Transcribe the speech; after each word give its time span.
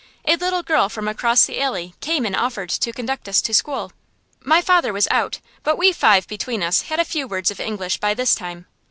A 0.25 0.35
little 0.35 0.63
girl 0.63 0.89
from 0.89 1.07
across 1.07 1.45
the 1.45 1.61
alley 1.61 1.93
came 2.01 2.25
and 2.25 2.35
offered 2.35 2.69
to 2.71 2.91
conduct 2.91 3.29
us 3.29 3.39
to 3.43 3.53
school. 3.53 3.91
My 4.43 4.59
father 4.59 4.91
was 4.91 5.07
out, 5.11 5.37
but 5.61 5.77
we 5.77 5.91
five 5.91 6.27
between 6.27 6.63
us 6.63 6.81
had 6.81 6.99
a 6.99 7.05
few 7.05 7.27
words 7.27 7.51
of 7.51 7.59
English 7.59 7.97
by 7.97 8.15
this 8.15 8.33
time. 8.33 8.65